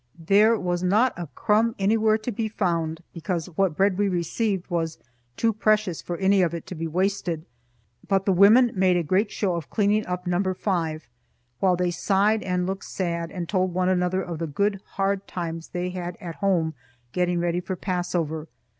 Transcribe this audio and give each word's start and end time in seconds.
There 0.17 0.57
was 0.57 0.81
not 0.81 1.13
a 1.15 1.27
crumb 1.35 1.75
anywhere 1.77 2.17
to 2.17 2.31
be 2.31 2.49
found, 2.49 3.03
because 3.13 3.55
what 3.55 3.77
bread 3.77 3.99
we 3.99 4.09
received 4.09 4.67
was 4.71 4.97
too 5.37 5.53
precious 5.53 6.01
for 6.01 6.17
any 6.17 6.41
of 6.41 6.55
it 6.55 6.65
to 6.65 6.73
be 6.73 6.87
wasted; 6.87 7.45
but 8.07 8.25
the 8.25 8.33
women 8.33 8.71
made 8.73 8.97
a 8.97 9.03
great 9.03 9.29
show 9.29 9.53
of 9.53 9.69
cleaning 9.69 10.07
up 10.07 10.25
Number 10.25 10.55
Five, 10.55 11.07
while 11.59 11.75
they 11.75 11.91
sighed 11.91 12.41
and 12.41 12.65
looked 12.65 12.85
sad 12.85 13.29
and 13.29 13.47
told 13.47 13.75
one 13.75 13.89
another 13.89 14.23
of 14.23 14.39
the 14.39 14.47
good 14.47 14.81
hard 14.97 15.27
times 15.27 15.67
they 15.67 15.91
had 15.91 16.17
at 16.19 16.33
home 16.37 16.73
getting 17.11 17.39
ready 17.39 17.59
for 17.59 17.75
Passover. 17.75 18.47